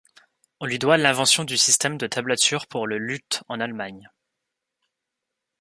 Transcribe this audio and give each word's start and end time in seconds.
On 0.59 0.65
lui 0.65 0.79
doit 0.79 0.97
l'invention 0.97 1.43
du 1.43 1.57
système 1.57 1.95
de 1.99 2.07
tablature 2.07 2.65
pour 2.65 2.87
le 2.87 2.97
luth 2.97 3.43
en 3.49 3.59
Allemagne. 3.59 4.09